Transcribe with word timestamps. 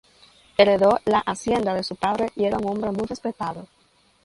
Heredó 0.57 0.99
la 1.05 1.19
hacienda 1.19 1.75
de 1.75 1.83
su 1.83 1.95
padre 1.95 2.31
y 2.35 2.45
era 2.45 2.57
un 2.57 2.67
hombre 2.69 2.89
muy 2.89 3.05
respetado. 3.05 3.67